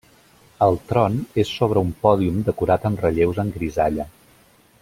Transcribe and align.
El 0.67 0.77
tron 0.91 1.19
és 1.43 1.51
sobre 1.59 1.83
un 1.87 1.93
pòdium 2.07 2.41
decorat 2.51 2.91
amb 2.91 3.07
relleus 3.07 3.45
en 3.45 3.57
grisalla. 3.59 4.13